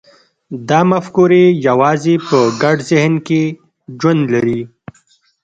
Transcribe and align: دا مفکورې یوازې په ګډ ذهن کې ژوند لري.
دا 0.69 0.79
مفکورې 0.91 1.43
یوازې 1.67 2.15
په 2.27 2.37
ګډ 2.61 2.77
ذهن 2.91 3.13
کې 3.27 3.41
ژوند 3.99 4.21
لري. 4.33 4.61